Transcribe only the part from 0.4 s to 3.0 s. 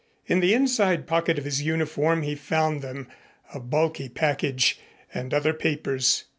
inside pocket of his uniform he found